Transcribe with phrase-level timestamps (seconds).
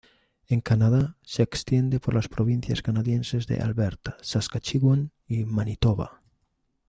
[0.47, 6.21] En Canadá, se extienden por las provincias canadienses de Alberta, Saskatchewan y Manitoba.